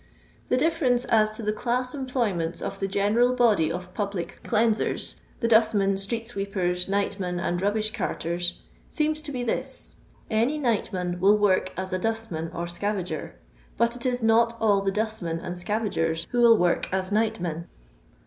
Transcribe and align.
The 0.49 0.57
diffsrence 0.57 1.05
as 1.09 1.31
to 1.33 1.43
the 1.43 1.53
chiss 1.53 1.93
employments 1.93 2.59
of 2.59 2.79
the 2.79 2.87
general 2.87 3.35
body 3.35 3.71
of 3.71 3.93
public 3.93 4.39
cleansers— 4.41 5.17
the 5.41 5.47
dust 5.47 5.75
men, 5.75 5.95
street 5.95 6.25
sweepers, 6.25 6.87
nightmen, 6.89 7.39
and 7.39 7.61
rubbish 7.61 7.91
carters— 7.93 8.63
seems 8.89 9.21
to 9.21 9.31
be 9.31 9.43
this:— 9.43 9.97
any 10.31 10.57
nightman 10.57 11.19
will 11.19 11.37
work 11.37 11.71
as 11.77 11.93
a 11.93 11.99
dnstman 11.99 12.51
or 12.55 12.65
scavager; 12.65 13.33
but 13.77 13.95
it 13.95 14.03
is 14.07 14.23
not 14.23 14.57
all 14.59 14.81
the 14.81 14.91
dmttmai 14.91 15.39
and 15.43 15.55
scavagers 15.55 16.25
who 16.31 16.41
will 16.41 16.57
work 16.57 16.91
as 16.91 17.11
nightmen. 17.11 17.65